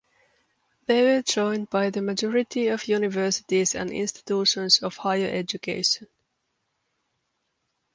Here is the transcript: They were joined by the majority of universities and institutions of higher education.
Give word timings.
They 0.87 1.03
were 1.03 1.21
joined 1.21 1.69
by 1.69 1.91
the 1.91 2.01
majority 2.01 2.69
of 2.69 2.87
universities 2.87 3.75
and 3.75 3.91
institutions 3.91 4.81
of 4.81 4.97
higher 4.97 5.27
education. 5.29 6.07